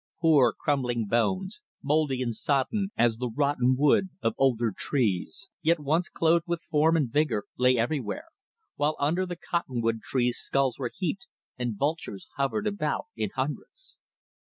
Poor 0.19 0.51
crumbling 0.51 1.05
bones, 1.05 1.61
mouldy 1.83 2.23
and 2.23 2.33
sodden 2.35 2.89
as 2.97 3.17
the 3.17 3.29
rotten 3.29 3.75
wood 3.77 4.09
of 4.23 4.33
older 4.39 4.73
trees, 4.75 5.51
yet 5.61 5.79
once 5.79 6.09
clothed 6.09 6.45
with 6.47 6.63
form 6.63 6.97
and 6.97 7.11
vigour, 7.11 7.43
lay 7.55 7.77
everywhere, 7.77 8.25
while 8.77 8.95
under 8.99 9.27
the 9.27 9.35
cotton 9.37 9.79
wood 9.79 10.01
trees 10.01 10.37
skulls 10.39 10.79
were 10.79 10.89
heaped 10.91 11.27
and 11.55 11.77
vultures 11.77 12.25
hovered 12.35 12.65
about 12.65 13.09
in 13.15 13.29
hundreds. 13.35 13.95